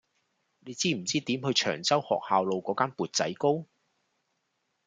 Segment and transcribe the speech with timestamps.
[0.61, 3.67] 你知唔知點去長洲學校路嗰間缽仔糕